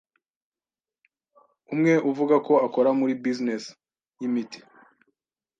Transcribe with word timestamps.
Umwe 1.73 1.93
uvuga 2.09 2.35
ko 2.47 2.53
akora 2.65 2.89
muri 2.99 3.13
'business' 3.19 3.69
y'imiti 4.19 4.59